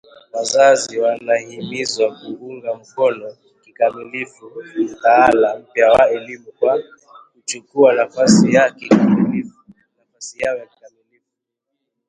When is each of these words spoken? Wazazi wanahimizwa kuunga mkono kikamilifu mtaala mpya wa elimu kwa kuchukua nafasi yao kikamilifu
Wazazi 0.33 0.99
wanahimizwa 0.99 2.15
kuunga 2.15 2.73
mkono 2.75 3.35
kikamilifu 3.63 4.51
mtaala 4.75 5.59
mpya 5.59 5.87
wa 5.91 6.09
elimu 6.11 6.45
kwa 6.59 6.83
kuchukua 7.33 7.93
nafasi 7.93 8.53
yao 8.53 8.71
kikamilifu 8.73 9.59